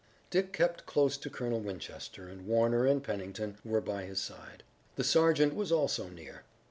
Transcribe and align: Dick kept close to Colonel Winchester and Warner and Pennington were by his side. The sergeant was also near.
Dick 0.31 0.51
kept 0.51 0.87
close 0.87 1.15
to 1.17 1.29
Colonel 1.29 1.59
Winchester 1.59 2.27
and 2.27 2.47
Warner 2.47 2.87
and 2.87 3.03
Pennington 3.03 3.59
were 3.63 3.81
by 3.81 4.05
his 4.05 4.19
side. 4.19 4.63
The 4.95 5.03
sergeant 5.03 5.53
was 5.53 5.71
also 5.71 6.09
near. 6.09 6.41